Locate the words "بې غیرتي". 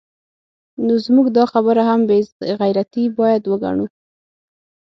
2.09-3.03